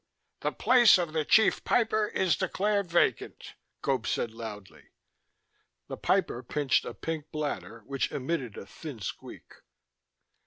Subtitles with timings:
[0.39, 3.53] "The place of the Chief Piper is declared vacant,"
[3.83, 4.85] Gope said loudly.
[5.89, 9.53] The piper pinched a pink bladder, which emitted a thin squeak.